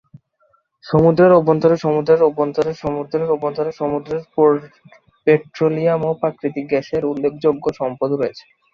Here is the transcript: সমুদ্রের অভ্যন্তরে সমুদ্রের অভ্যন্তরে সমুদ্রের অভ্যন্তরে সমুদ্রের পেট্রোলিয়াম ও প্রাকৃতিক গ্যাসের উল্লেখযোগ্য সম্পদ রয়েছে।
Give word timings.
সমুদ্রের 0.85 1.31
অভ্যন্তরে 1.39 1.75
সমুদ্রের 1.83 2.21
অভ্যন্তরে 2.27 2.71
সমুদ্রের 2.83 3.31
অভ্যন্তরে 3.33 3.71
সমুদ্রের 3.79 4.21
পেট্রোলিয়াম 5.27 6.01
ও 6.05 6.19
প্রাকৃতিক 6.21 6.65
গ্যাসের 6.69 7.03
উল্লেখযোগ্য 7.11 7.65
সম্পদ 7.79 8.09
রয়েছে। 8.13 8.45